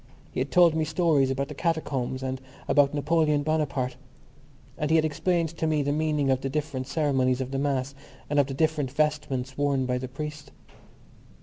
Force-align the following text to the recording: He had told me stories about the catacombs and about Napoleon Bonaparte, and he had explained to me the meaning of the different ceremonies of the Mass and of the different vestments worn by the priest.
He 0.31 0.39
had 0.39 0.49
told 0.49 0.73
me 0.73 0.83
stories 0.83 1.29
about 1.29 1.47
the 1.47 1.53
catacombs 1.53 2.23
and 2.23 2.41
about 2.67 2.91
Napoleon 2.95 3.43
Bonaparte, 3.43 3.97
and 4.75 4.89
he 4.89 4.95
had 4.95 5.05
explained 5.05 5.49
to 5.49 5.67
me 5.67 5.83
the 5.83 5.91
meaning 5.91 6.31
of 6.31 6.41
the 6.41 6.49
different 6.49 6.87
ceremonies 6.87 7.39
of 7.39 7.51
the 7.51 7.59
Mass 7.59 7.93
and 8.27 8.39
of 8.39 8.47
the 8.47 8.55
different 8.55 8.89
vestments 8.89 9.59
worn 9.59 9.85
by 9.85 9.99
the 9.99 10.07
priest. 10.07 10.51